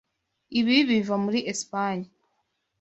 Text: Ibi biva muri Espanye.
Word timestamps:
Ibi 0.59 0.75
biva 0.89 1.15
muri 1.23 1.39
Espanye. 1.53 2.09